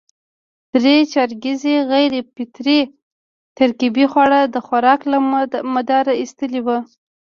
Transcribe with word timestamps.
درې 0.73 0.95
چارکیز 1.13 1.63
غیر 1.91 2.13
فطري 2.35 2.79
ترکیب 3.57 3.95
خواړه 4.11 4.39
د 4.53 4.55
خوراک 4.65 5.01
له 5.11 5.17
مداره 5.75 6.13
اېستلي 6.21 6.61
وو. 6.65 6.77